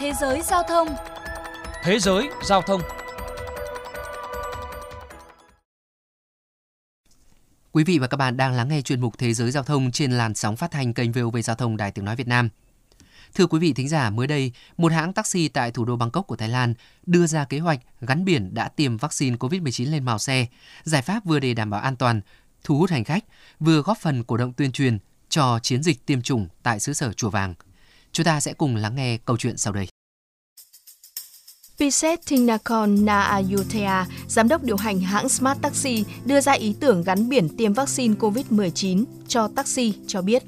[0.00, 0.88] Thế giới giao thông
[1.82, 2.80] Thế giới giao thông
[7.72, 10.12] Quý vị và các bạn đang lắng nghe chuyên mục Thế giới giao thông trên
[10.12, 12.48] làn sóng phát thanh kênh VOV Giao thông Đài Tiếng Nói Việt Nam.
[13.34, 16.36] Thưa quý vị thính giả, mới đây, một hãng taxi tại thủ đô Bangkok của
[16.36, 16.74] Thái Lan
[17.06, 20.46] đưa ra kế hoạch gắn biển đã tiêm vaccine COVID-19 lên màu xe,
[20.82, 22.20] giải pháp vừa để đảm bảo an toàn,
[22.64, 23.24] thu hút hành khách,
[23.60, 27.12] vừa góp phần cổ động tuyên truyền cho chiến dịch tiêm chủng tại xứ sở
[27.12, 27.54] Chùa Vàng.
[28.12, 29.88] Chúng ta sẽ cùng lắng nghe câu chuyện sau đây.
[31.78, 37.28] Piset Tinakon Naayuthaya, giám đốc điều hành hãng Smart Taxi, đưa ra ý tưởng gắn
[37.28, 40.42] biển tiêm vaccine COVID-19 cho taxi cho biết.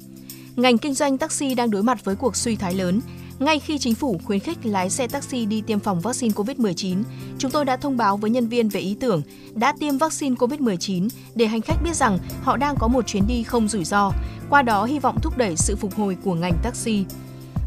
[0.55, 3.01] Ngành kinh doanh taxi đang đối mặt với cuộc suy thoái lớn.
[3.39, 7.03] Ngay khi chính phủ khuyến khích lái xe taxi đi tiêm phòng vaccine COVID-19,
[7.37, 9.21] chúng tôi đã thông báo với nhân viên về ý tưởng
[9.53, 13.43] đã tiêm vaccine COVID-19 để hành khách biết rằng họ đang có một chuyến đi
[13.43, 14.11] không rủi ro,
[14.49, 17.05] qua đó hy vọng thúc đẩy sự phục hồi của ngành taxi.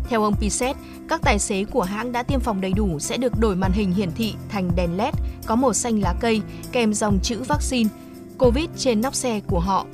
[0.08, 0.76] Theo ông Pisset,
[1.08, 3.92] các tài xế của hãng đã tiêm phòng đầy đủ sẽ được đổi màn hình
[3.92, 5.14] hiển thị thành đèn LED
[5.46, 7.90] có màu xanh lá cây kèm dòng chữ vaccine
[8.38, 9.86] COVID trên nóc xe của họ.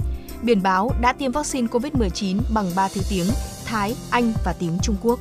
[0.42, 3.26] Biển báo đã tiêm vaccine COVID-19 bằng 3 thứ tiếng
[3.64, 5.20] Thái, Anh và tiếng Trung Quốc.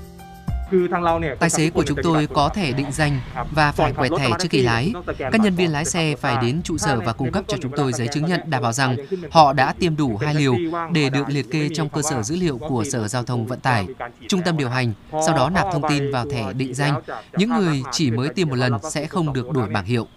[1.39, 3.19] Tài xế của chúng tôi có thể định danh
[3.51, 4.93] và phải quẹt thẻ trước khi lái.
[5.17, 7.93] Các nhân viên lái xe phải đến trụ sở và cung cấp cho chúng tôi
[7.93, 8.95] giấy chứng nhận đảm bảo rằng
[9.31, 10.55] họ đã tiêm đủ hai liều
[10.91, 13.87] để được liệt kê trong cơ sở dữ liệu của Sở Giao thông Vận tải,
[14.27, 17.01] trung tâm điều hành, sau đó nạp thông tin vào thẻ định danh.
[17.37, 20.07] Những người chỉ mới tiêm một lần sẽ không được đổi bảng hiệu.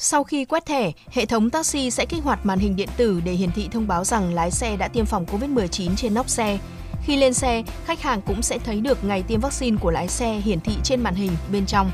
[0.00, 3.32] Sau khi quét thẻ, hệ thống taxi sẽ kích hoạt màn hình điện tử để
[3.32, 6.58] hiển thị thông báo rằng lái xe đã tiêm phòng COVID-19 trên nóc xe.
[7.08, 10.34] Khi lên xe, khách hàng cũng sẽ thấy được ngày tiêm vaccine của lái xe
[10.34, 11.90] hiển thị trên màn hình bên trong.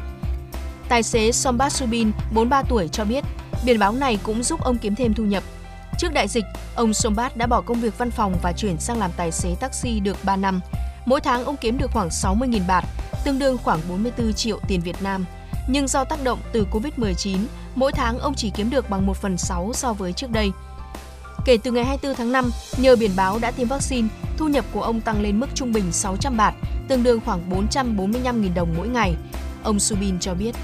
[0.88, 3.24] Tài xế Sombat Subin, 43 tuổi cho biết,
[3.64, 5.42] biển báo này cũng giúp ông kiếm thêm thu nhập.
[5.98, 9.10] Trước đại dịch, ông Sombat đã bỏ công việc văn phòng và chuyển sang làm
[9.16, 10.60] tài xế taxi được 3 năm.
[11.06, 12.84] Mỗi tháng ông kiếm được khoảng 60.000 bạt,
[13.24, 15.24] tương đương khoảng 44 triệu tiền Việt Nam.
[15.68, 17.38] Nhưng do tác động từ Covid-19,
[17.74, 20.50] mỗi tháng ông chỉ kiếm được bằng 1 phần 6 so với trước đây.
[21.44, 24.82] Kể từ ngày 24 tháng 5, nhờ biển báo đã tiêm vaccine, thu nhập của
[24.82, 26.54] ông tăng lên mức trung bình 600 bạt,
[26.88, 29.14] tương đương khoảng 445.000 đồng mỗi ngày.
[29.62, 30.54] Ông Subin cho biết.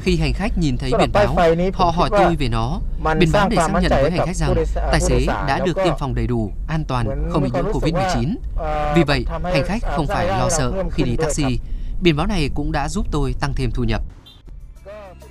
[0.00, 1.36] Khi hành khách nhìn thấy biển báo,
[1.74, 2.80] họ hỏi tôi về nó.
[3.18, 6.14] Biển báo để xác nhận với hành khách rằng tài xế đã được tiêm phòng
[6.14, 8.34] đầy đủ, an toàn, không bị nhiễm Covid-19.
[8.96, 11.58] Vì vậy, hành khách không phải lo sợ khi đi taxi.
[12.02, 14.02] Biển báo này cũng đã giúp tôi tăng thêm thu nhập.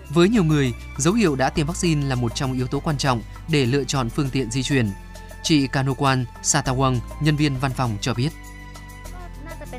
[0.10, 3.22] Với nhiều người, dấu hiệu đã tiêm vaccine là một trong yếu tố quan trọng
[3.50, 4.90] để lựa chọn phương tiện di chuyển.
[5.44, 8.30] Chị Kanokwan Satawang, nhân viên văn phòng cho biết.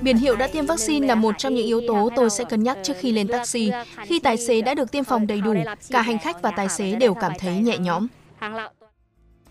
[0.01, 2.79] Biển hiệu đã tiêm vaccine là một trong những yếu tố tôi sẽ cân nhắc
[2.83, 3.71] trước khi lên taxi.
[4.05, 5.55] Khi tài xế đã được tiêm phòng đầy đủ,
[5.91, 8.07] cả hành khách và tài xế đều cảm thấy nhẹ nhõm.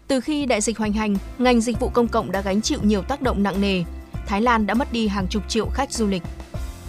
[0.07, 3.01] Từ khi đại dịch hoành hành, ngành dịch vụ công cộng đã gánh chịu nhiều
[3.01, 3.83] tác động nặng nề.
[4.27, 6.23] Thái Lan đã mất đi hàng chục triệu khách du lịch.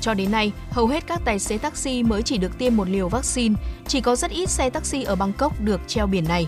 [0.06, 3.08] Cho đến nay, hầu hết các tài xế taxi mới chỉ được tiêm một liều
[3.08, 3.54] vaccine,
[3.86, 6.46] chỉ có rất ít xe taxi ở Bangkok được treo biển này.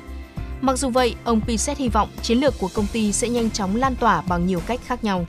[0.60, 3.76] Mặc dù vậy, ông Piset hy vọng chiến lược của công ty sẽ nhanh chóng
[3.76, 5.26] lan tỏa bằng nhiều cách khác nhau.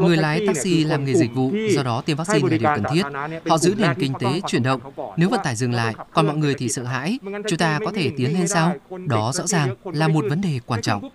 [0.00, 3.02] Người lái taxi làm nghề dịch vụ, do đó tiêm vaccine là điều cần thiết.
[3.50, 4.80] Họ giữ nền kinh tế chuyển động.
[5.16, 8.10] Nếu vận tải dừng lại, còn mọi người thì sợ hãi, chúng ta có thể
[8.16, 8.74] tiến lên sao?
[9.06, 11.10] Đó rõ ràng là một vấn đề quan trọng.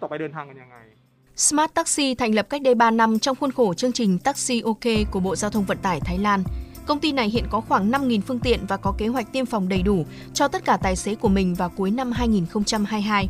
[1.38, 5.12] Smart Taxi thành lập cách đây 3 năm trong khuôn khổ chương trình Taxi OK
[5.12, 6.44] của Bộ Giao thông Vận tải Thái Lan.
[6.86, 9.70] Công ty này hiện có khoảng 5.000 phương tiện và có kế hoạch tiêm phòng
[9.70, 13.30] đầy đủ cho tất cả tài xế của mình vào cuối năm 2022.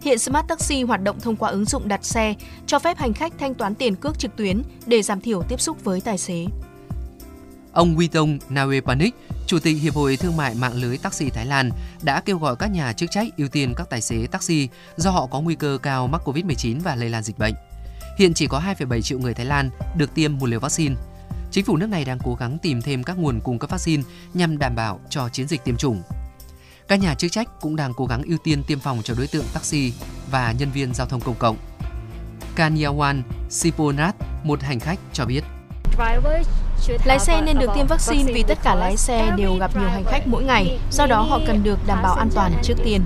[0.00, 2.34] Hiện Smart Taxi hoạt động thông qua ứng dụng đặt xe,
[2.66, 5.84] cho phép hành khách thanh toán tiền cước trực tuyến để giảm thiểu tiếp xúc
[5.84, 6.46] với tài xế.
[7.72, 9.10] Ông Witong Nawepanik,
[9.50, 11.70] Chủ tịch Hiệp hội Thương mại Mạng lưới Taxi Thái Lan
[12.02, 15.26] đã kêu gọi các nhà chức trách ưu tiên các tài xế taxi do họ
[15.26, 17.54] có nguy cơ cao mắc COVID-19 và lây lan dịch bệnh.
[18.18, 20.94] Hiện chỉ có 2,7 triệu người Thái Lan được tiêm một liều vaccine.
[21.50, 24.02] Chính phủ nước này đang cố gắng tìm thêm các nguồn cung cấp vaccine
[24.34, 26.02] nhằm đảm bảo cho chiến dịch tiêm chủng.
[26.88, 29.46] Các nhà chức trách cũng đang cố gắng ưu tiên tiêm phòng cho đối tượng
[29.54, 29.92] taxi
[30.30, 31.56] và nhân viên giao thông công cộng.
[32.56, 35.44] Kanyawan Siponath, một hành khách cho biết.
[37.04, 40.04] Lái xe nên được tiêm vaccine vì tất cả lái xe đều gặp nhiều hành
[40.04, 43.02] khách mỗi ngày, do đó họ cần được đảm bảo an toàn trước tiên.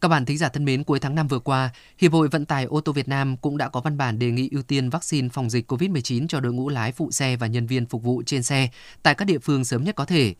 [0.00, 2.64] Các bạn thính giả thân mến, cuối tháng 5 vừa qua, Hiệp hội Vận tải
[2.64, 5.50] ô tô Việt Nam cũng đã có văn bản đề nghị ưu tiên vaccine phòng
[5.50, 8.68] dịch COVID-19 cho đội ngũ lái phụ xe và nhân viên phục vụ trên xe
[9.02, 10.34] tại các địa phương sớm nhất có thể.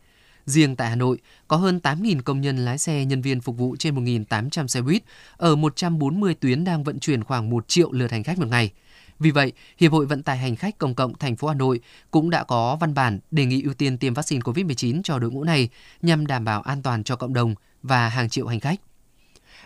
[0.46, 1.18] Riêng tại Hà Nội,
[1.48, 5.02] có hơn 8.000 công nhân lái xe nhân viên phục vụ trên 1.800 xe buýt
[5.36, 8.70] ở 140 tuyến đang vận chuyển khoảng 1 triệu lượt hành khách một ngày.
[9.18, 11.80] Vì vậy, Hiệp hội Vận tải hành khách công cộng thành phố Hà Nội
[12.10, 15.44] cũng đã có văn bản đề nghị ưu tiên tiêm vaccine COVID-19 cho đội ngũ
[15.44, 15.68] này
[16.02, 18.80] nhằm đảm bảo an toàn cho cộng đồng và hàng triệu hành khách.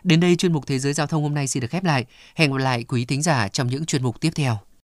[0.05, 2.05] Đến đây chuyên mục Thế giới Giao thông hôm nay xin được khép lại.
[2.35, 4.59] Hẹn gặp lại quý thính giả trong những chuyên mục tiếp theo.